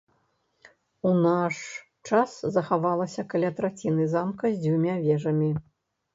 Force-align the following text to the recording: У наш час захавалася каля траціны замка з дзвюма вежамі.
У 1.09 1.11
наш 1.25 1.55
час 2.09 2.29
захавалася 2.57 3.27
каля 3.35 3.53
траціны 3.61 4.09
замка 4.17 4.45
з 4.57 4.61
дзвюма 4.65 4.99
вежамі. 5.07 5.51